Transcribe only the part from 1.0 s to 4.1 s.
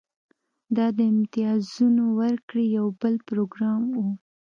امتیازونو ورکړې یو بل پروګرام و